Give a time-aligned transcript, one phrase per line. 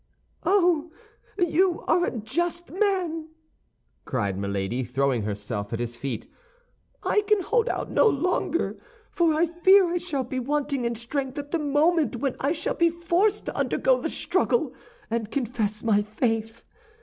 [0.43, 0.89] "Oh,
[1.37, 3.27] you are a just man!"
[4.03, 6.27] cried Milady, throwing herself at his feet.
[7.03, 8.79] "I can hold out no longer,
[9.11, 12.73] for I fear I shall be wanting in strength at the moment when I shall
[12.73, 14.73] be forced to undergo the struggle,
[15.11, 16.63] and confess my faith.